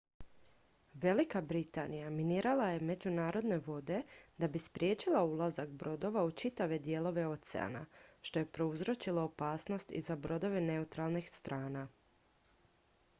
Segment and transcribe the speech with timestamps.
[1.01, 3.99] velika britanija minirala je međunarodne vode
[4.37, 7.85] da bi spriječila ulazak brodova u čitave dijelove oceana
[8.21, 11.87] što je prouzročilo opasnost i za brodove neutralnih strana